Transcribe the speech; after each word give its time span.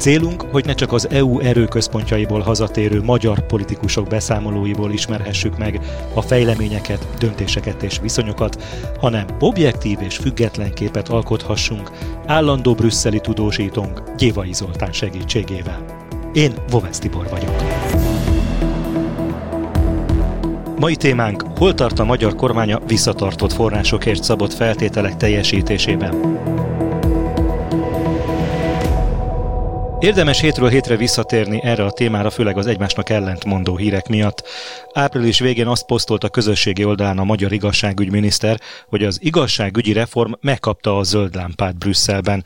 Célunk, 0.00 0.44
hogy 0.50 0.64
ne 0.64 0.74
csak 0.74 0.92
az 0.92 1.10
EU 1.10 1.38
erőközpontjaiból 1.38 2.40
hazatérő 2.40 3.02
magyar 3.02 3.46
politikusok 3.46 4.08
beszámolóiból 4.08 4.92
ismerhessük 4.92 5.58
meg 5.58 5.80
a 6.14 6.22
fejleményeket, 6.22 7.06
döntéseket 7.18 7.82
és 7.82 7.98
viszonyokat, 8.02 8.62
hanem 9.00 9.26
objektív 9.40 9.98
és 10.00 10.16
független 10.16 10.74
képet 10.74 11.08
alkothassunk 11.08 11.90
állandó 12.26 12.74
brüsszeli 12.74 13.20
tudósítónk 13.20 14.02
Gyévai 14.16 14.52
Zoltán 14.52 14.92
segítségével. 14.92 15.84
Én 16.32 16.52
Vovesz 16.70 16.98
Tibor 16.98 17.28
vagyok. 17.30 17.54
Mai 20.78 20.96
témánk, 20.96 21.44
hol 21.56 21.74
tart 21.74 21.98
a 21.98 22.04
magyar 22.04 22.34
kormánya 22.34 22.80
visszatartott 22.86 23.52
forrásokért 23.52 24.22
szabott 24.22 24.52
feltételek 24.52 25.16
teljesítésében. 25.16 26.40
Érdemes 30.00 30.40
hétről 30.40 30.68
hétre 30.68 30.96
visszatérni 30.96 31.60
erre 31.62 31.84
a 31.84 31.90
témára, 31.90 32.30
főleg 32.30 32.56
az 32.56 32.66
egymásnak 32.66 33.08
ellentmondó 33.10 33.76
hírek 33.76 34.08
miatt. 34.08 34.48
Április 34.92 35.38
végén 35.38 35.66
azt 35.66 35.86
posztolt 35.86 36.24
a 36.24 36.28
közösségi 36.28 36.84
oldalán 36.84 37.18
a 37.18 37.24
magyar 37.24 37.52
igazságügyminiszter, 37.52 38.60
hogy 38.86 39.04
az 39.04 39.18
igazságügyi 39.22 39.92
reform 39.92 40.32
megkapta 40.40 40.98
a 40.98 41.02
zöld 41.02 41.34
lámpát 41.34 41.78
Brüsszelben. 41.78 42.44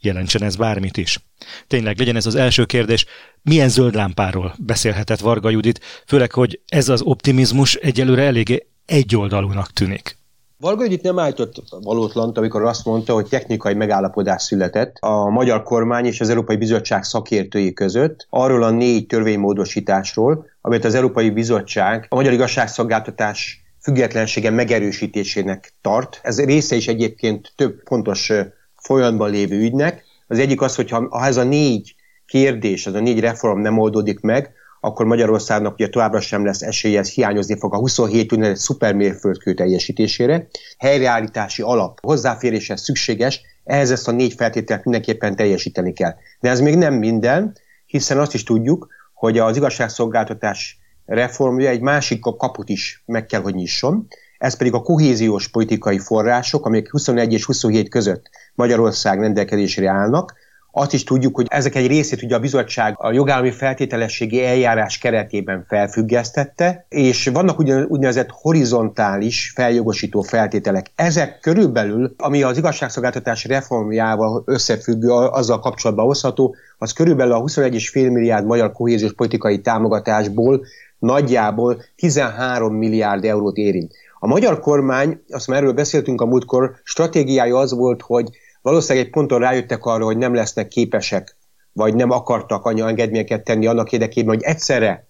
Jelentsen 0.00 0.42
ez 0.42 0.56
bármit 0.56 0.96
is. 0.96 1.18
Tényleg 1.66 1.98
legyen 1.98 2.16
ez 2.16 2.26
az 2.26 2.34
első 2.34 2.64
kérdés, 2.64 3.06
milyen 3.42 3.68
zöld 3.68 3.94
lámpáról 3.94 4.54
beszélhetett 4.58 5.20
Varga 5.20 5.50
Judit, 5.50 5.80
főleg, 6.06 6.32
hogy 6.32 6.60
ez 6.66 6.88
az 6.88 7.02
optimizmus 7.02 7.74
egyelőre 7.74 8.22
eléggé 8.22 8.66
egyoldalúnak 8.86 9.72
tűnik. 9.72 10.16
Varga 10.58 10.84
itt 10.84 11.02
nem 11.02 11.18
állított 11.18 11.62
valótlant, 11.82 12.38
amikor 12.38 12.62
azt 12.62 12.84
mondta, 12.84 13.14
hogy 13.14 13.28
technikai 13.28 13.74
megállapodás 13.74 14.42
született 14.42 14.96
a 15.00 15.28
magyar 15.28 15.62
kormány 15.62 16.04
és 16.04 16.20
az 16.20 16.28
Európai 16.28 16.56
Bizottság 16.56 17.04
szakértői 17.04 17.72
között 17.72 18.26
arról 18.30 18.62
a 18.62 18.70
négy 18.70 19.06
törvénymódosításról, 19.06 20.46
amit 20.60 20.84
az 20.84 20.94
Európai 20.94 21.30
Bizottság 21.30 22.06
a 22.08 22.14
magyar 22.14 22.32
igazságszolgáltatás 22.32 23.64
függetlensége 23.80 24.50
megerősítésének 24.50 25.74
tart. 25.80 26.20
Ez 26.22 26.44
része 26.44 26.76
is 26.76 26.88
egyébként 26.88 27.52
több 27.56 27.82
fontos 27.84 28.32
folyamatban 28.76 29.30
lévő 29.30 29.60
ügynek. 29.60 30.04
Az 30.26 30.38
egyik 30.38 30.60
az, 30.60 30.74
hogy 30.74 30.90
ha 30.90 31.26
ez 31.26 31.36
a 31.36 31.44
négy 31.44 31.94
kérdés, 32.26 32.86
az 32.86 32.94
a 32.94 33.00
négy 33.00 33.20
reform 33.20 33.60
nem 33.60 33.78
oldódik 33.78 34.20
meg, 34.20 34.52
akkor 34.84 35.06
Magyarországnak 35.06 35.72
ugye 35.72 35.88
továbbra 35.88 36.20
sem 36.20 36.44
lesz 36.44 36.62
esélye, 36.62 36.98
ez 36.98 37.10
hiányozni 37.10 37.58
fog 37.58 37.74
a 37.74 37.78
27 37.78 38.32
úgynevezett 38.32 38.62
szupermérföldkő 38.62 39.54
teljesítésére. 39.54 40.46
Helyreállítási 40.78 41.62
alap 41.62 41.98
hozzáféréshez 42.02 42.82
szükséges, 42.82 43.40
ehhez 43.64 43.90
ezt 43.90 44.08
a 44.08 44.12
négy 44.12 44.32
feltételt 44.32 44.84
mindenképpen 44.84 45.36
teljesíteni 45.36 45.92
kell. 45.92 46.14
De 46.40 46.50
ez 46.50 46.60
még 46.60 46.76
nem 46.76 46.94
minden, 46.94 47.56
hiszen 47.86 48.18
azt 48.18 48.34
is 48.34 48.42
tudjuk, 48.42 48.88
hogy 49.14 49.38
az 49.38 49.56
igazságszolgáltatás 49.56 50.78
reformja 51.06 51.68
egy 51.68 51.80
másik 51.80 52.20
kaput 52.20 52.68
is 52.68 53.02
meg 53.06 53.26
kell, 53.26 53.40
hogy 53.40 53.54
nyisson, 53.54 54.06
ez 54.38 54.56
pedig 54.56 54.74
a 54.74 54.82
kohéziós 54.82 55.48
politikai 55.48 55.98
források, 55.98 56.66
amik 56.66 56.90
21 56.90 57.32
és 57.32 57.44
27 57.44 57.88
között 57.88 58.30
Magyarország 58.54 59.20
rendelkezésére 59.20 59.90
állnak, 59.90 60.34
azt 60.76 60.92
is 60.92 61.04
tudjuk, 61.04 61.36
hogy 61.36 61.46
ezek 61.48 61.74
egy 61.74 61.86
részét 61.86 62.22
ugye 62.22 62.34
a 62.34 62.38
bizottság 62.38 62.94
a 62.98 63.12
jogállami 63.12 63.50
feltételességi 63.50 64.44
eljárás 64.44 64.98
keretében 64.98 65.64
felfüggesztette, 65.68 66.86
és 66.88 67.26
vannak 67.32 67.58
ugyan, 67.58 67.86
úgynevezett 67.88 68.28
horizontális 68.30 69.52
feljogosító 69.54 70.20
feltételek. 70.22 70.90
Ezek 70.94 71.38
körülbelül, 71.40 72.14
ami 72.16 72.42
az 72.42 72.56
igazságszolgáltatás 72.56 73.44
reformjával 73.44 74.42
összefüggő, 74.46 75.10
azzal 75.10 75.60
kapcsolatban 75.60 76.06
hozható, 76.06 76.54
az 76.78 76.92
körülbelül 76.92 77.32
a 77.32 77.42
21,5 77.42 78.12
milliárd 78.12 78.46
magyar 78.46 78.72
kohéziós 78.72 79.12
politikai 79.12 79.60
támogatásból 79.60 80.64
nagyjából 80.98 81.82
13 81.96 82.74
milliárd 82.74 83.24
eurót 83.24 83.56
érint. 83.56 83.92
A 84.18 84.26
magyar 84.26 84.60
kormány, 84.60 85.20
azt 85.30 85.46
már 85.46 85.58
erről 85.58 85.72
beszéltünk 85.72 86.20
a 86.20 86.26
múltkor, 86.26 86.74
stratégiája 86.82 87.56
az 87.58 87.72
volt, 87.72 88.02
hogy 88.02 88.28
valószínűleg 88.64 89.06
egy 89.06 89.12
ponton 89.12 89.38
rájöttek 89.38 89.84
arra, 89.84 90.04
hogy 90.04 90.16
nem 90.16 90.34
lesznek 90.34 90.68
képesek, 90.68 91.36
vagy 91.72 91.94
nem 91.94 92.10
akartak 92.10 92.64
anya 92.64 92.88
engedményeket 92.88 93.44
tenni 93.44 93.66
annak 93.66 93.92
érdekében, 93.92 94.34
hogy 94.34 94.42
egyszerre 94.42 95.08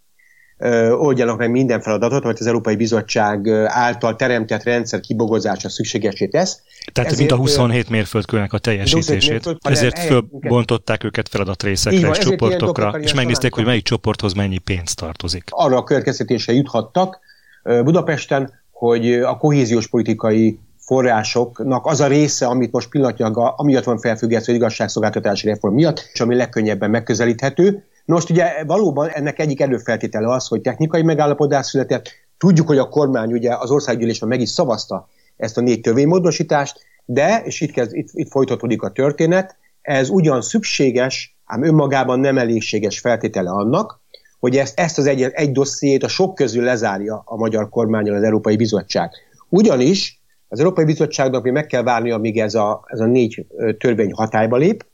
ö, 0.58 0.90
oldjanak 0.90 1.38
meg 1.38 1.50
minden 1.50 1.80
feladatot, 1.80 2.24
amit 2.24 2.38
az 2.38 2.46
Európai 2.46 2.76
Bizottság 2.76 3.48
által 3.66 4.16
teremtett 4.16 4.62
rendszer 4.62 5.00
kibogozása 5.00 5.68
szükségesé 5.68 6.26
tesz. 6.26 6.60
Tehát 6.92 7.10
Ezért, 7.10 7.30
mint 7.30 7.40
a 7.40 7.42
27 7.42 7.88
mérföldkőnek 7.88 8.52
a 8.52 8.58
teljesítését. 8.58 9.30
Mérföld, 9.30 9.56
ezért 9.60 9.98
fölbontották 9.98 11.04
őket 11.04 11.28
feladatrészekre 11.28 12.08
és 12.08 12.18
csoportokra, 12.18 12.90
és 13.00 13.14
megnézték, 13.14 13.54
hogy 13.54 13.64
melyik 13.64 13.84
csoporthoz 13.84 14.32
mennyi 14.32 14.58
pénz 14.58 14.94
tartozik. 14.94 15.44
Arra 15.48 15.76
a 15.76 15.84
következtetése 15.84 16.52
juthattak 16.52 17.18
Budapesten, 17.62 18.62
hogy 18.70 19.12
a 19.12 19.36
kohéziós 19.36 19.88
politikai 19.88 20.58
forrásoknak 20.84 21.86
az 21.86 22.00
a 22.00 22.06
része, 22.06 22.46
amit 22.46 22.72
most 22.72 22.88
pillanatnyilag 22.88 23.54
amiatt 23.56 23.84
van 23.84 23.98
felfüggesztő 23.98 24.52
az 24.52 24.58
igazságszolgáltatási 24.58 25.46
reform 25.46 25.74
miatt, 25.74 26.10
és 26.12 26.20
ami 26.20 26.34
legkönnyebben 26.34 26.90
megközelíthető. 26.90 27.84
Most 28.04 28.30
ugye 28.30 28.64
valóban 28.66 29.08
ennek 29.08 29.38
egyik 29.38 29.60
előfeltétele 29.60 30.32
az, 30.32 30.46
hogy 30.46 30.60
technikai 30.60 31.02
megállapodás 31.02 31.66
született. 31.66 32.08
Tudjuk, 32.38 32.66
hogy 32.66 32.78
a 32.78 32.88
kormány 32.88 33.32
ugye 33.32 33.56
az 33.56 33.70
országgyűlésben 33.70 34.28
meg 34.28 34.40
is 34.40 34.48
szavazta 34.48 35.08
ezt 35.36 35.58
a 35.58 35.60
négy 35.60 35.80
törvénymódosítást, 35.80 36.78
de, 37.04 37.42
és 37.44 37.60
itt, 37.60 37.70
kezd, 37.70 37.94
itt, 37.94 38.08
itt 38.12 38.30
folytatódik 38.30 38.82
a 38.82 38.90
történet, 38.90 39.56
ez 39.82 40.08
ugyan 40.08 40.42
szükséges, 40.42 41.36
ám 41.44 41.64
önmagában 41.64 42.20
nem 42.20 42.38
elégséges 42.38 43.00
feltétele 43.00 43.50
annak, 43.50 44.00
hogy 44.38 44.56
ezt, 44.56 44.80
ezt 44.80 44.98
az 44.98 45.06
egy, 45.06 45.22
egy 45.22 45.52
dossziét 45.52 46.02
a 46.02 46.08
sok 46.08 46.34
közül 46.34 46.64
lezárja 46.64 47.22
a 47.24 47.36
magyar 47.36 47.68
kormányon 47.68 48.16
az 48.16 48.22
Európai 48.22 48.56
Bizottság. 48.56 49.10
Ugyanis 49.48 50.22
az 50.48 50.58
Európai 50.58 50.84
Bizottságnak 50.84 51.42
még 51.42 51.52
meg 51.52 51.66
kell 51.66 51.82
várni, 51.82 52.10
amíg 52.10 52.38
ez 52.38 52.54
a, 52.54 52.84
ez 52.86 53.00
a 53.00 53.06
négy 53.06 53.46
törvény 53.78 54.12
hatályba 54.12 54.56
lép. 54.56 54.86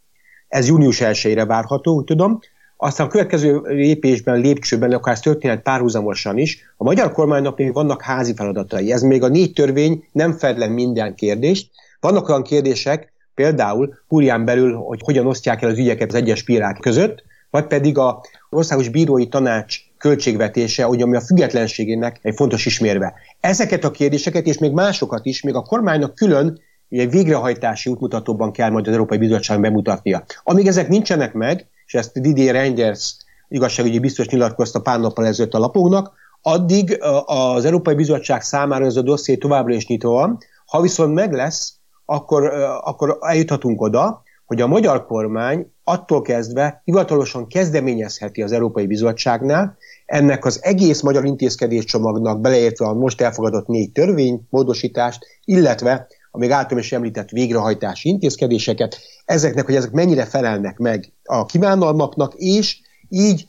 Ez 0.48 0.68
június 0.68 1.00
1-ére 1.02 1.44
várható, 1.46 1.94
úgy 1.94 2.04
tudom. 2.04 2.38
Aztán 2.76 3.06
a 3.06 3.10
következő 3.10 3.60
lépésben, 3.64 4.40
lépcsőben, 4.40 4.92
akár 4.92 5.14
ez 5.14 5.20
történet 5.20 5.62
párhuzamosan 5.62 6.38
is, 6.38 6.72
a 6.76 6.84
magyar 6.84 7.12
kormánynak 7.12 7.56
még 7.56 7.72
vannak 7.72 8.02
házi 8.02 8.34
feladatai. 8.34 8.92
Ez 8.92 9.02
még 9.02 9.22
a 9.22 9.28
négy 9.28 9.52
törvény 9.52 10.04
nem 10.12 10.32
fed 10.32 10.58
le 10.58 10.66
minden 10.66 11.14
kérdést. 11.14 11.70
Vannak 12.00 12.28
olyan 12.28 12.42
kérdések, 12.42 13.12
például 13.34 13.98
Húrián 14.08 14.44
belül, 14.44 14.74
hogy 14.74 15.00
hogyan 15.04 15.26
osztják 15.26 15.62
el 15.62 15.70
az 15.70 15.78
ügyeket 15.78 16.08
az 16.08 16.14
egyes 16.14 16.42
bírák 16.42 16.78
között, 16.80 17.22
vagy 17.50 17.66
pedig 17.66 17.98
a 17.98 18.20
Országos 18.50 18.88
Bírói 18.88 19.28
Tanács 19.28 19.78
költségvetése, 20.00 20.84
hogy 20.84 21.02
ami 21.02 21.16
a 21.16 21.20
függetlenségének 21.20 22.18
egy 22.22 22.34
fontos 22.34 22.66
ismérve. 22.66 23.14
Ezeket 23.40 23.84
a 23.84 23.90
kérdéseket 23.90 24.46
és 24.46 24.58
még 24.58 24.72
másokat 24.72 25.26
is, 25.26 25.42
még 25.42 25.54
a 25.54 25.62
kormánynak 25.62 26.14
külön 26.14 26.60
egy 26.88 27.10
végrehajtási 27.10 27.90
útmutatóban 27.90 28.52
kell 28.52 28.70
majd 28.70 28.86
az 28.86 28.92
Európai 28.92 29.18
Bizottság 29.18 29.60
bemutatnia. 29.60 30.24
Amíg 30.42 30.66
ezek 30.66 30.88
nincsenek 30.88 31.32
meg, 31.32 31.66
és 31.86 31.94
ezt 31.94 32.20
Didier 32.20 32.54
Reinders 32.54 33.16
igazságügyi 33.48 33.98
biztos 33.98 34.28
nyilatkozta 34.28 34.80
pár 34.80 35.00
nappal 35.00 35.26
ezelőtt 35.26 35.54
a 35.54 35.58
lapónak, 35.58 36.12
addig 36.42 36.98
az 37.24 37.64
Európai 37.64 37.94
Bizottság 37.94 38.42
számára 38.42 38.84
ez 38.84 38.96
a 38.96 39.02
dosszié 39.02 39.36
továbbra 39.36 39.74
is 39.74 39.86
nyitva 39.86 40.10
van. 40.10 40.38
Ha 40.66 40.80
viszont 40.80 41.14
meg 41.14 41.32
lesz, 41.32 41.74
akkor, 42.04 42.44
akkor 42.84 43.18
eljuthatunk 43.20 43.80
oda, 43.80 44.22
hogy 44.46 44.60
a 44.60 44.66
magyar 44.66 45.06
kormány 45.06 45.72
attól 45.84 46.22
kezdve 46.22 46.80
hivatalosan 46.84 47.46
kezdeményezheti 47.46 48.42
az 48.42 48.52
Európai 48.52 48.86
Bizottságnál 48.86 49.76
ennek 50.10 50.44
az 50.44 50.58
egész 50.62 51.00
magyar 51.00 51.24
intézkedéscsomagnak 51.24 52.40
beleértve 52.40 52.86
a 52.86 52.94
most 52.94 53.20
elfogadott 53.20 53.66
négy 53.66 53.92
törvény 53.92 54.46
módosítást, 54.48 55.26
illetve 55.44 56.06
a 56.30 56.38
még 56.38 56.50
általam 56.50 56.78
is 56.78 56.92
említett 56.92 57.28
végrehajtási 57.28 58.08
intézkedéseket, 58.08 58.98
ezeknek, 59.24 59.64
hogy 59.64 59.74
ezek 59.74 59.90
mennyire 59.90 60.24
felelnek 60.24 60.78
meg 60.78 61.12
a 61.24 61.44
kívánalmaknak, 61.44 62.34
és 62.34 62.80
így 63.08 63.48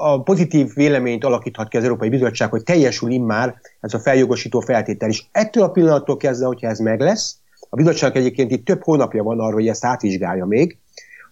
a 0.00 0.22
pozitív 0.22 0.74
véleményt 0.74 1.24
alakíthat 1.24 1.68
ki 1.68 1.76
az 1.76 1.82
Európai 1.82 2.08
Bizottság, 2.08 2.50
hogy 2.50 2.62
teljesül 2.62 3.10
immár 3.10 3.54
ez 3.80 3.94
a 3.94 3.98
feljogosító 3.98 4.60
feltétel 4.60 5.08
is. 5.08 5.28
Ettől 5.32 5.62
a 5.62 5.70
pillanattól 5.70 6.16
kezdve, 6.16 6.46
hogyha 6.46 6.68
ez 6.68 6.78
meg 6.78 7.00
lesz, 7.00 7.36
a 7.68 7.76
bizottság 7.76 8.16
egyébként 8.16 8.50
itt 8.50 8.64
több 8.64 8.82
hónapja 8.82 9.22
van 9.22 9.40
arra, 9.40 9.54
hogy 9.54 9.68
ezt 9.68 9.84
átvizsgálja 9.84 10.44
még. 10.44 10.78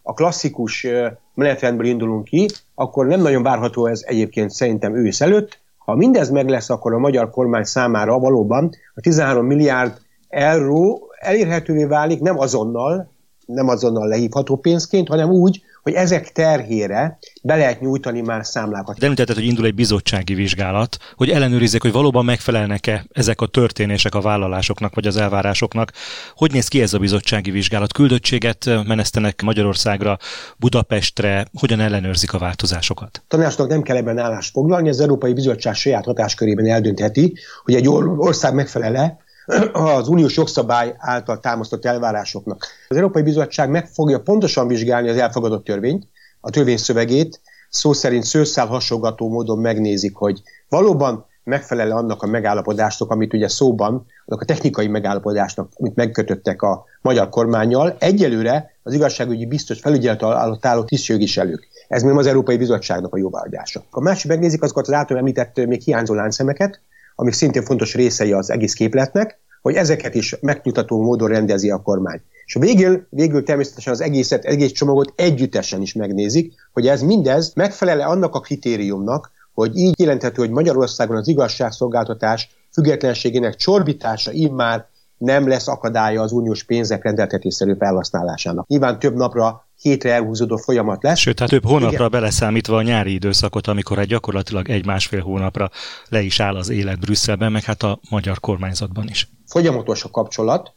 A 0.08 0.12
klasszikus 0.12 0.87
menetrendből 1.35 1.87
indulunk 1.87 2.25
ki, 2.25 2.49
akkor 2.75 3.06
nem 3.06 3.20
nagyon 3.20 3.43
várható 3.43 3.87
ez 3.87 4.03
egyébként 4.05 4.50
szerintem 4.50 4.97
ősz 4.97 5.20
előtt. 5.20 5.58
Ha 5.76 5.94
mindez 5.94 6.31
meg 6.31 6.49
lesz, 6.49 6.70
akkor 6.70 6.94
a 6.94 6.99
magyar 6.99 7.31
kormány 7.31 7.64
számára 7.64 8.19
valóban 8.19 8.70
a 8.94 9.00
13 9.00 9.47
milliárd 9.47 9.99
euró 10.29 11.12
elérhetővé 11.19 11.85
válik 11.85 12.20
nem 12.20 12.38
azonnal, 12.38 13.11
nem 13.46 13.69
azonnal 13.69 14.08
lehívható 14.08 14.56
pénzként, 14.56 15.08
hanem 15.08 15.31
úgy, 15.31 15.62
hogy 15.82 15.94
ezek 15.94 16.32
terhére 16.32 17.19
be 17.43 17.56
lehet 17.56 17.81
nyújtani 17.81 18.20
már 18.20 18.46
számlákat. 18.46 18.98
De 18.98 19.04
említetted, 19.04 19.34
hogy 19.34 19.44
indul 19.44 19.64
egy 19.64 19.75
bizottsági 19.75 20.34
vizsgálat, 20.34 20.96
hogy 21.14 21.31
ellenőrizzék, 21.31 21.82
hogy 21.82 21.93
valóban 21.93 22.25
megfelelnek-e 22.25 23.04
ezek 23.12 23.40
a 23.40 23.46
történések 23.46 24.14
a 24.14 24.20
vállalásoknak 24.20 24.94
vagy 24.94 25.06
az 25.06 25.16
elvárásoknak. 25.16 25.93
Hogy 26.34 26.52
néz 26.52 26.69
ki 26.69 26.82
ez 26.82 26.94
a 26.94 26.98
bizottsági 26.98 27.50
vizsgálat? 27.50 27.93
Küldöttséget 27.93 28.70
menesztenek 28.87 29.43
Magyarországra, 29.43 30.19
Budapestre, 30.56 31.46
hogyan 31.58 31.81
ellenőrzik 31.81 32.32
a 32.32 32.38
változásokat? 32.38 33.22
Tanácsnak 33.28 33.69
nem 33.69 33.82
kell 33.82 33.96
ebben 33.96 34.19
állást 34.19 34.52
foglalni, 34.52 34.88
az 34.88 35.00
Európai 35.00 35.32
Bizottság 35.32 35.75
saját 35.75 36.04
hatáskörében 36.04 36.66
eldöntheti, 36.66 37.34
hogy 37.64 37.75
egy 37.75 37.88
ország 37.88 38.54
megfelele 38.54 39.25
az 39.72 40.08
uniós 40.08 40.37
jogszabály 40.37 40.94
által 40.98 41.40
támasztott 41.40 41.84
elvárásoknak. 41.84 42.66
Az 42.88 42.96
Európai 42.96 43.22
Bizottság 43.22 43.70
meg 43.70 43.87
fogja 43.87 44.20
pontosan 44.20 44.66
vizsgálni 44.66 45.08
az 45.08 45.16
elfogadott 45.16 45.64
törvényt, 45.64 46.08
a 46.40 46.50
törvény 46.50 46.76
szövegét, 46.76 47.40
szó 47.70 47.93
szerint 47.93 48.25
szőszál 48.25 48.66
hasongató 48.66 49.28
módon 49.28 49.58
megnézik, 49.58 50.14
hogy 50.14 50.43
valóban 50.69 51.26
megfelel 51.44 51.90
annak 51.90 52.22
a 52.22 52.26
megállapodásnak, 52.26 53.10
amit 53.10 53.34
ugye 53.34 53.48
szóban, 53.48 54.06
annak 54.26 54.43
a 54.43 54.44
technikai 54.44 54.87
megállapodásnak, 54.87 55.70
amit 55.76 55.94
megkötöttek 55.94 56.62
a 56.62 56.84
magyar 57.00 57.28
kormányjal, 57.28 57.96
egyelőre 57.99 58.70
az 58.82 58.94
igazságügyi 58.94 59.46
biztos 59.46 59.81
felügyelet 59.81 60.22
alatt 60.22 60.66
álló 60.66 60.84
tisztségviselők. 60.84 61.69
Ez 61.88 62.02
még 62.02 62.16
az 62.16 62.26
Európai 62.26 62.56
Bizottságnak 62.56 63.14
a 63.14 63.19
jóváhagyása. 63.19 63.82
A 63.90 64.00
másik 64.00 64.31
megnézik 64.31 64.62
azokat 64.62 64.87
az 64.87 64.92
által 64.92 65.16
említett 65.16 65.66
még 65.66 65.82
hiányzó 65.82 66.14
láncszemeket, 66.14 66.81
amik 67.16 67.32
szintén 67.32 67.64
fontos 67.64 67.94
részei 67.94 68.32
az 68.32 68.50
egész 68.50 68.72
képletnek, 68.72 69.38
hogy 69.62 69.74
ezeket 69.74 70.14
is 70.14 70.36
megnyugtató 70.40 71.02
módon 71.02 71.28
rendezi 71.28 71.70
a 71.70 71.82
kormány. 71.82 72.20
És 72.44 72.54
végül, 72.54 73.06
végül 73.10 73.42
természetesen 73.42 73.92
az 73.92 74.00
egészet, 74.00 74.44
egész 74.44 74.72
csomagot 74.72 75.12
együttesen 75.16 75.80
is 75.80 75.92
megnézik, 75.92 76.54
hogy 76.72 76.86
ez 76.86 77.02
mindez 77.02 77.52
megfelele 77.54 78.04
annak 78.04 78.34
a 78.34 78.40
kritériumnak, 78.40 79.30
hogy 79.54 79.76
így 79.76 80.00
jelenthető, 80.00 80.42
hogy 80.42 80.50
Magyarországon 80.50 81.16
az 81.16 81.28
igazságszolgáltatás 81.28 82.48
függetlenségének 82.72 83.54
csorbítása 83.54 84.32
immár 84.32 84.88
nem 85.18 85.48
lesz 85.48 85.68
akadálya 85.68 86.22
az 86.22 86.32
uniós 86.32 86.64
pénzek 86.64 87.02
rendeltetésszerű 87.02 87.74
felhasználásának. 87.78 88.66
Nyilván 88.66 88.98
több 88.98 89.14
napra 89.14 89.66
hétre 89.80 90.12
elhúzódó 90.12 90.56
folyamat 90.56 91.02
lesz. 91.02 91.18
Sőt, 91.18 91.38
hát 91.38 91.48
több 91.48 91.64
hónapra 91.64 91.96
Igen. 91.96 92.10
beleszámítva 92.10 92.76
a 92.76 92.82
nyári 92.82 93.12
időszakot, 93.12 93.66
amikor 93.66 93.98
egy 93.98 94.08
gyakorlatilag 94.08 94.70
egy-másfél 94.70 95.20
hónapra 95.20 95.70
le 96.08 96.20
is 96.20 96.40
áll 96.40 96.56
az 96.56 96.68
élet 96.68 97.00
Brüsszelben, 97.00 97.52
meg 97.52 97.62
hát 97.62 97.82
a 97.82 97.98
magyar 98.10 98.40
kormányzatban 98.40 99.08
is. 99.08 99.28
Folyamatos 99.46 100.04
a 100.04 100.10
kapcsolat, 100.10 100.72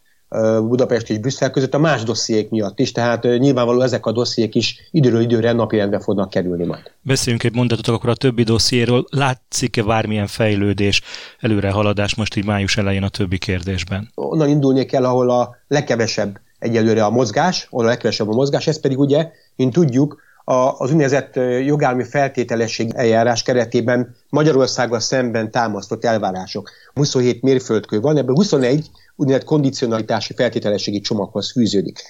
Budapest 0.60 1.10
és 1.10 1.18
Brüsszel 1.18 1.52
között 1.52 1.74
a 1.74 1.80
más 1.80 2.04
dossziék 2.04 2.50
miatt 2.50 2.80
is, 2.80 2.92
tehát 2.92 3.24
nyilvánvaló 3.24 3.81
ezek 3.81 4.06
a 4.06 4.12
dossziék 4.12 4.56
is 4.56 4.90
időről 4.92 5.22
időre 5.22 5.52
napirendre 5.52 6.00
fognak 6.00 6.30
kerülni 6.30 6.66
majd. 6.66 6.92
Beszéljünk 7.02 7.44
egy 7.44 7.56
mondatot 7.56 7.88
akkor 7.88 8.10
a 8.10 8.16
többi 8.16 8.44
dossziéről. 8.44 9.06
Látszik-e 9.10 9.84
bármilyen 9.84 10.28
fejlődés, 10.28 11.02
előrehaladás 11.40 12.16
most 12.16 12.36
így 12.36 12.46
május 12.46 12.78
elején 12.78 13.04
a 13.04 13.10
többi 13.10 13.38
kérdésben? 13.38 14.12
Onnan 14.16 14.50
indulni 14.50 14.86
kell, 14.86 15.06
ahol 15.06 15.30
a 15.30 15.56
legkevesebb 15.68 16.40
egyelőre 16.60 17.06
a 17.06 17.10
mozgás, 17.10 17.68
ahol 17.70 17.86
a 17.86 17.88
legkevesebb 17.88 18.30
a 18.30 18.34
mozgás, 18.34 18.68
ez 18.68 18.80
pedig 18.80 19.00
ugye, 19.00 19.32
mint 19.56 19.74
tudjuk, 19.74 20.22
az 20.51 20.92
úgynevezett 20.92 21.36
jogállami 21.66 22.04
feltételesség 22.04 22.92
eljárás 22.96 23.44
keretében 23.44 24.16
Magyarországgal 24.30 25.00
szemben 25.00 25.51
támasztott 25.51 26.06
elvárások. 26.06 26.69
27 26.94 27.42
mérföldkő 27.42 28.00
van, 28.00 28.18
ebből 28.18 28.36
21 28.36 28.90
úgynevezett 29.16 29.48
kondicionalitási 29.48 30.34
feltételességi 30.34 31.00
csomaghoz 31.00 31.51
fűződik. 31.51 32.01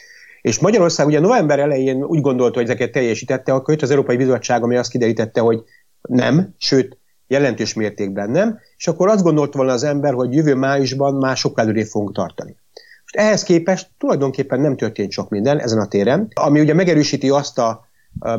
És 0.42 0.60
Magyarország 0.60 1.08
ugye 1.08 1.20
november 1.20 1.60
elején 1.60 2.04
úgy 2.04 2.22
gondolta, 2.22 2.60
hogy 2.60 2.68
ezeket 2.68 2.92
teljesítette, 2.92 3.54
akkor 3.54 3.74
jött 3.74 3.84
az 3.84 3.90
Európai 3.90 4.18
Bizottság, 4.18 4.64
ami 4.64 4.76
azt 4.76 4.92
kiderítette, 4.92 5.42
hogy 5.42 5.64
nem, 6.02 6.54
sőt, 6.58 6.98
jelentős 7.28 7.74
mértékben 7.74 8.30
nem, 8.30 8.60
és 8.78 8.88
akkor 8.88 9.08
azt 9.08 9.24
gondolta 9.24 9.58
volna 9.58 9.74
az 9.74 9.84
ember, 9.84 10.14
hogy 10.14 10.34
jövő 10.34 10.56
májusban 10.56 11.14
már 11.14 11.38
sokkal 11.38 11.64
előrébb 11.64 11.88
fogunk 11.88 12.16
tartani. 12.16 12.56
Most 13.02 13.16
ehhez 13.16 13.44
képest 13.44 13.90
tulajdonképpen 13.98 14.60
nem 14.60 14.76
történt 14.76 15.12
sok 15.12 15.30
minden 15.30 15.60
ezen 15.60 15.80
a 15.80 15.88
téren, 15.88 16.28
ami 16.34 16.60
ugye 16.60 16.74
megerősíti 16.74 17.30
azt 17.30 17.58
a 17.58 17.88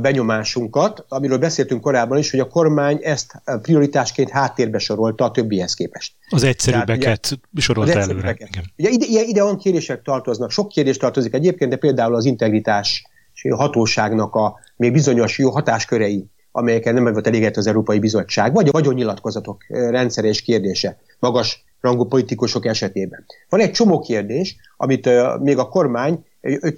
benyomásunkat, 0.00 1.04
amiről 1.08 1.38
beszéltünk 1.38 1.80
korábban 1.80 2.18
is, 2.18 2.30
hogy 2.30 2.40
a 2.40 2.48
kormány 2.48 2.98
ezt 3.02 3.42
prioritásként 3.62 4.30
háttérbe 4.30 4.78
sorolta 4.78 5.24
a 5.24 5.30
többihez 5.30 5.74
képest. 5.74 6.14
Az 6.30 6.42
egyszerűbbeket 6.42 7.38
sorolta 7.56 7.98
az 7.98 8.08
előre. 8.08 8.36
Ugye 8.76 8.88
ide, 8.88 9.06
ide, 9.08 9.22
ide 9.22 9.42
olyan 9.42 9.58
kérdések 9.58 10.02
tartoznak, 10.02 10.50
sok 10.50 10.68
kérdés 10.68 10.96
tartozik 10.96 11.34
egyébként, 11.34 11.70
de 11.70 11.76
például 11.76 12.14
az 12.14 12.24
integritás 12.24 13.04
hatóságnak 13.50 14.34
a 14.34 14.58
még 14.76 14.92
bizonyos 14.92 15.38
jó 15.38 15.50
hatáskörei, 15.50 16.30
amelyeket 16.52 16.94
nem 16.94 17.12
volt 17.12 17.26
elégett 17.26 17.56
az 17.56 17.66
Európai 17.66 17.98
Bizottság, 17.98 18.52
vagy 18.54 18.68
a 18.68 18.72
vagyonnyilatkozatok 18.72 19.64
rendszere 19.68 20.28
és 20.28 20.42
kérdése 20.42 20.98
magas 21.18 21.64
rangú 21.80 22.04
politikusok 22.04 22.66
esetében. 22.66 23.24
Van 23.48 23.60
egy 23.60 23.70
csomó 23.70 24.00
kérdés, 24.00 24.56
amit 24.76 25.06
uh, 25.06 25.40
még 25.40 25.58
a 25.58 25.68
kormány 25.68 26.24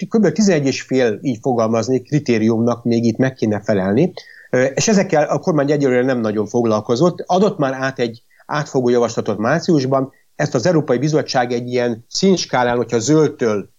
kb. 0.08 0.32
11 0.32 0.66
és 0.66 0.82
fél 0.82 1.18
így 1.22 1.38
fogalmazni 1.42 2.02
kritériumnak 2.02 2.84
még 2.84 3.04
itt 3.04 3.16
meg 3.16 3.34
kéne 3.34 3.60
felelni, 3.60 4.12
és 4.74 4.88
ezekkel 4.88 5.22
a 5.22 5.38
kormány 5.38 5.70
egyelőre 5.70 6.04
nem 6.04 6.20
nagyon 6.20 6.46
foglalkozott. 6.46 7.24
Adott 7.26 7.58
már 7.58 7.72
át 7.72 7.98
egy 7.98 8.22
átfogó 8.46 8.88
javaslatot 8.88 9.38
márciusban, 9.38 10.12
ezt 10.36 10.54
az 10.54 10.66
Európai 10.66 10.98
Bizottság 10.98 11.52
egy 11.52 11.68
ilyen 11.68 12.04
színskálán, 12.08 12.76
hogyha 12.76 12.98
zöldtől 12.98 13.70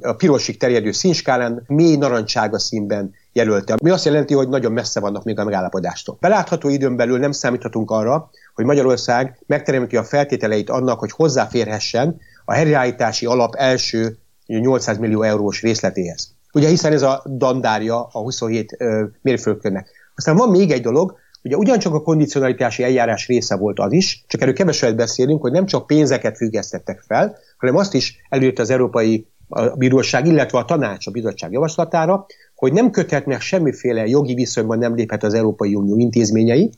a 0.00 0.12
pirosig 0.16 0.58
terjedő 0.58 0.92
színskálán 0.92 1.64
mély 1.66 1.96
narancsága 1.96 2.58
színben 2.58 3.14
jelölte. 3.32 3.76
Mi 3.82 3.90
azt 3.90 4.04
jelenti, 4.04 4.34
hogy 4.34 4.48
nagyon 4.48 4.72
messze 4.72 5.00
vannak 5.00 5.24
még 5.24 5.38
a 5.38 5.44
megállapodástól. 5.44 6.16
Belátható 6.20 6.68
időn 6.68 6.96
belül 6.96 7.18
nem 7.18 7.32
számíthatunk 7.32 7.90
arra, 7.90 8.30
hogy 8.54 8.64
Magyarország 8.64 9.38
megteremti 9.46 9.96
a 9.96 10.04
feltételeit 10.04 10.70
annak, 10.70 10.98
hogy 10.98 11.10
hozzáférhessen 11.10 12.16
a 12.44 12.52
helyreállítási 12.52 13.26
alap 13.26 13.54
első 13.54 14.18
800 14.48 14.98
millió 14.98 15.22
eurós 15.22 15.62
részletéhez. 15.62 16.36
Ugye 16.52 16.68
hiszen 16.68 16.92
ez 16.92 17.02
a 17.02 17.22
dandárja 17.36 18.04
a 18.12 18.18
27 18.18 18.76
mérföldkönnek. 19.22 19.90
Aztán 20.14 20.36
van 20.36 20.50
még 20.50 20.70
egy 20.70 20.82
dolog, 20.82 21.16
ugye 21.42 21.56
ugyancsak 21.56 21.94
a 21.94 22.02
kondicionalitási 22.02 22.82
eljárás 22.82 23.26
része 23.26 23.56
volt 23.56 23.78
az 23.78 23.92
is, 23.92 24.24
csak 24.26 24.40
erről 24.40 24.54
keveset 24.54 24.96
beszélünk, 24.96 25.40
hogy 25.40 25.52
nem 25.52 25.66
csak 25.66 25.86
pénzeket 25.86 26.36
függesztettek 26.36 27.00
fel, 27.06 27.36
hanem 27.56 27.76
azt 27.76 27.94
is 27.94 28.16
előtt 28.28 28.58
az 28.58 28.70
Európai 28.70 29.26
Bíróság, 29.74 30.26
illetve 30.26 30.58
a 30.58 30.64
tanács 30.64 31.06
a 31.06 31.10
bizottság 31.10 31.52
javaslatára, 31.52 32.26
hogy 32.54 32.72
nem 32.72 32.90
köthetnek 32.90 33.40
semmiféle 33.40 34.06
jogi 34.06 34.34
viszonyban 34.34 34.78
nem 34.78 34.94
léphet 34.94 35.22
az 35.22 35.34
Európai 35.34 35.74
Unió 35.74 35.96
intézményei, 35.96 36.70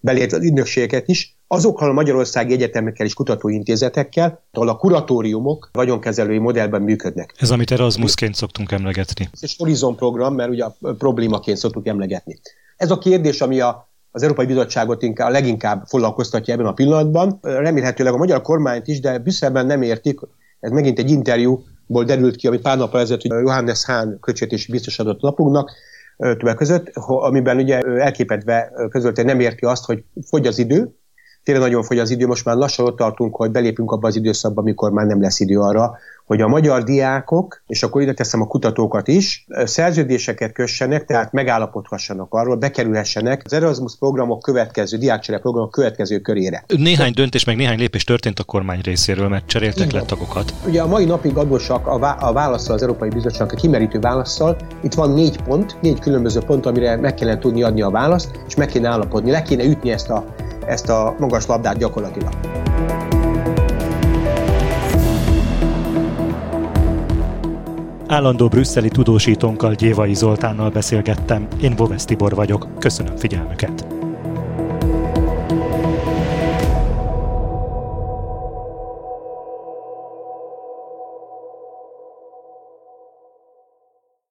belértve 0.00 0.36
az 0.36 0.44
ügynökségeket 0.44 1.08
is, 1.08 1.33
azokkal 1.46 1.88
a 1.88 1.92
magyarországi 1.92 2.52
egyetemekkel 2.52 3.06
és 3.06 3.14
kutatóintézetekkel, 3.14 4.42
ahol 4.52 4.68
a 4.68 4.76
kuratóriumok 4.76 5.70
vagyonkezelői 5.72 6.38
modellben 6.38 6.82
működnek. 6.82 7.34
Ez, 7.38 7.50
amit 7.50 7.70
Erasmusként 7.70 8.34
szoktunk 8.34 8.72
emlegetni. 8.72 9.28
Ez 9.32 9.40
egy 9.42 9.54
Horizon 9.58 9.96
program, 9.96 10.34
mert 10.34 10.50
ugye 10.50 10.64
a 10.64 10.76
problémaként 10.98 11.56
szoktuk 11.56 11.86
emlegetni. 11.86 12.40
Ez 12.76 12.90
a 12.90 12.98
kérdés, 12.98 13.40
ami 13.40 13.60
a, 13.60 13.88
az 14.10 14.22
Európai 14.22 14.46
Bizottságot 14.46 15.02
inkább, 15.02 15.28
a 15.28 15.32
leginkább 15.32 15.86
foglalkoztatja 15.86 16.54
ebben 16.54 16.66
a 16.66 16.72
pillanatban. 16.72 17.38
Remélhetőleg 17.42 18.12
a 18.12 18.16
magyar 18.16 18.42
kormányt 18.42 18.86
is, 18.86 19.00
de 19.00 19.18
Brüsszelben 19.18 19.66
nem 19.66 19.82
értik, 19.82 20.20
ez 20.60 20.70
megint 20.70 20.98
egy 20.98 21.10
interjúból 21.10 22.04
derült 22.04 22.36
ki, 22.36 22.46
amit 22.46 22.60
pár 22.60 22.76
nappal 22.76 23.00
ezelőtt 23.00 23.22
Johannes 23.22 23.84
Hahn 23.84 24.20
költségvetési 24.20 24.70
biztos 24.70 24.98
adott 24.98 25.20
napunknak, 25.20 25.70
többek 26.16 26.56
között, 26.56 26.90
amiben 26.94 27.56
ugye 27.56 27.80
elképedve 27.80 28.72
közölte, 28.90 29.22
nem 29.22 29.40
érti 29.40 29.64
azt, 29.64 29.84
hogy 29.84 30.04
fogy 30.26 30.46
az 30.46 30.58
idő, 30.58 30.94
tényleg 31.44 31.64
nagyon 31.64 31.82
fogy 31.82 31.98
az 31.98 32.10
idő, 32.10 32.26
most 32.26 32.44
már 32.44 32.56
lassan 32.56 32.86
ott 32.86 32.96
tartunk, 32.96 33.36
hogy 33.36 33.50
belépünk 33.50 33.92
abba 33.92 34.08
az 34.08 34.16
időszakba, 34.16 34.60
amikor 34.60 34.90
már 34.90 35.06
nem 35.06 35.20
lesz 35.20 35.40
idő 35.40 35.58
arra, 35.58 35.98
hogy 36.26 36.40
a 36.40 36.48
magyar 36.48 36.82
diákok, 36.82 37.62
és 37.66 37.82
akkor 37.82 38.02
ide 38.02 38.12
teszem 38.12 38.40
a 38.40 38.46
kutatókat 38.46 39.08
is, 39.08 39.46
szerződéseket 39.64 40.52
kössenek, 40.52 41.04
tehát 41.04 41.32
megállapodhassanak 41.32 42.32
arról, 42.34 42.56
bekerülhessenek 42.56 43.42
az 43.44 43.52
Erasmus 43.52 43.96
programok 43.98 44.42
következő, 44.42 44.96
diákcsere 44.96 45.38
programok 45.38 45.70
következő 45.70 46.18
körére. 46.18 46.64
Néhány 46.76 47.12
döntés, 47.14 47.44
meg 47.44 47.56
néhány 47.56 47.78
lépés 47.78 48.04
történt 48.04 48.38
a 48.38 48.44
kormány 48.44 48.80
részéről, 48.82 49.28
mert 49.28 49.46
cseréltek 49.46 49.92
le 49.92 50.02
tagokat. 50.02 50.54
Ugye 50.66 50.82
a 50.82 50.86
mai 50.86 51.04
napig 51.04 51.36
adósak 51.36 51.86
a, 51.86 51.98
vá- 51.98 52.22
a 52.22 52.32
válaszsal 52.32 52.74
az 52.74 52.82
Európai 52.82 53.08
Bizottságnak, 53.08 53.52
a 53.52 53.60
kimerítő 53.60 53.98
válaszsal. 53.98 54.56
Itt 54.82 54.94
van 54.94 55.10
négy 55.10 55.42
pont, 55.42 55.76
négy 55.80 55.98
különböző 55.98 56.40
pont, 56.40 56.66
amire 56.66 56.96
meg 56.96 57.14
kellene 57.14 57.38
tudni 57.38 57.62
adni 57.62 57.82
a 57.82 57.90
választ, 57.90 58.40
és 58.46 58.54
meg 58.54 58.68
kéne 58.68 58.88
állapodni, 58.88 59.30
le 59.30 59.42
kéne 59.42 59.64
ütni 59.64 59.90
ezt 59.90 60.10
a, 60.10 60.24
ezt 60.66 60.88
a 60.88 61.14
magas 61.18 61.46
labdát 61.46 61.78
gyakorlatilag. 61.78 62.32
Állandó 68.06 68.48
brüsszeli 68.48 68.88
tudósítónkkal 68.88 69.74
Gyévai 69.74 70.14
Zoltánnal 70.14 70.70
beszélgettem, 70.70 71.46
én 71.62 71.76
Vovesz 71.76 72.04
Tibor 72.04 72.34
vagyok, 72.34 72.66
köszönöm 72.78 73.16
figyelmüket! 73.16 73.93